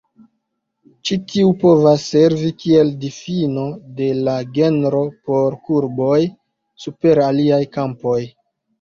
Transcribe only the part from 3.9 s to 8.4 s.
de la genro por kurboj super aliaj kampoj.